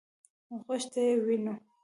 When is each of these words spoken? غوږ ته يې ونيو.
غوږ 0.63 0.83
ته 0.91 0.99
يې 1.07 1.13
ونيو. 1.25 1.53